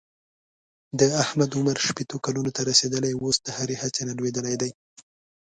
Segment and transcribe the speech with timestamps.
[0.99, 4.71] د احمد عمر شپېتو کلونو ته رسېدلی اوس د هرې هڅې نه لوېدلی دی.